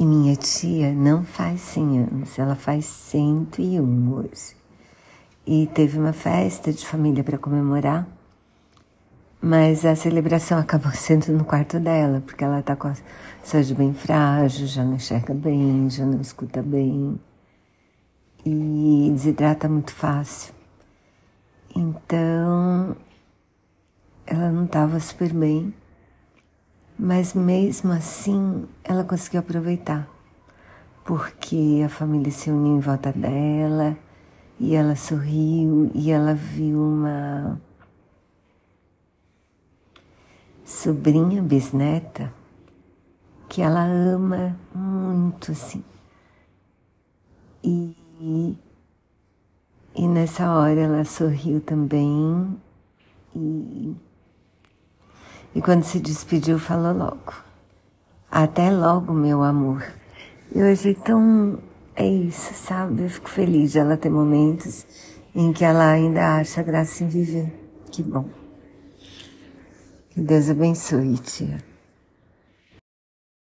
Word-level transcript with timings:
E 0.00 0.06
minha 0.06 0.34
tia 0.34 0.94
não 0.94 1.22
faz 1.22 1.60
100 1.60 1.98
anos, 1.98 2.38
ela 2.38 2.56
faz 2.56 2.86
101 2.86 4.14
hoje. 4.14 4.56
E 5.46 5.66
teve 5.74 5.98
uma 5.98 6.14
festa 6.14 6.72
de 6.72 6.86
família 6.86 7.22
para 7.22 7.36
comemorar, 7.36 8.08
mas 9.42 9.84
a 9.84 9.94
celebração 9.94 10.58
acabou 10.58 10.90
sendo 10.96 11.30
no 11.32 11.44
quarto 11.44 11.78
dela, 11.78 12.22
porque 12.24 12.42
ela 12.42 12.60
está 12.60 12.74
com 12.74 12.88
a 12.88 12.94
saúde 13.42 13.74
bem 13.74 13.92
frágil, 13.92 14.66
já 14.66 14.82
não 14.82 14.94
enxerga 14.94 15.34
bem, 15.34 15.90
já 15.90 16.06
não 16.06 16.18
escuta 16.18 16.62
bem 16.62 17.20
e 18.42 19.10
desidrata 19.12 19.68
muito 19.68 19.92
fácil. 19.92 20.54
Então, 21.76 22.96
ela 24.26 24.50
não 24.50 24.64
estava 24.64 24.98
super 24.98 25.30
bem 25.34 25.74
mas 27.02 27.32
mesmo 27.32 27.92
assim, 27.92 28.68
ela 28.84 29.02
conseguiu 29.02 29.40
aproveitar, 29.40 30.06
porque 31.02 31.82
a 31.82 31.88
família 31.88 32.30
se 32.30 32.50
uniu 32.50 32.76
em 32.76 32.80
volta 32.80 33.10
dela 33.10 33.96
e 34.58 34.74
ela 34.74 34.94
sorriu 34.94 35.90
e 35.94 36.10
ela 36.10 36.34
viu 36.34 36.78
uma 36.78 37.58
sobrinha 40.62 41.40
bisneta 41.42 42.30
que 43.48 43.62
ela 43.62 43.82
ama 43.82 44.54
muito 44.74 45.52
assim. 45.52 45.82
E, 47.64 47.96
e 49.96 50.06
nessa 50.06 50.54
hora 50.54 50.78
ela 50.78 51.04
sorriu 51.06 51.62
também 51.62 52.60
e 53.34 53.96
e 55.54 55.60
quando 55.60 55.82
se 55.82 55.98
despediu, 55.98 56.58
falou 56.58 56.92
logo: 56.92 57.32
Até 58.30 58.70
logo, 58.70 59.12
meu 59.12 59.42
amor. 59.42 59.84
Eu 60.54 60.70
achei 60.70 60.94
tão. 60.94 61.58
É 61.94 62.06
isso, 62.06 62.54
sabe? 62.54 63.02
Eu 63.02 63.10
fico 63.10 63.28
feliz 63.28 63.72
de 63.72 63.78
ela 63.78 63.96
ter 63.96 64.10
momentos 64.10 64.86
em 65.34 65.52
que 65.52 65.64
ela 65.64 65.90
ainda 65.90 66.36
acha 66.36 66.62
graça 66.62 67.04
em 67.04 67.08
viver. 67.08 67.52
Que 67.90 68.02
bom. 68.02 68.28
Que 70.10 70.20
Deus 70.20 70.48
abençoe, 70.48 71.16
tia. 71.18 71.69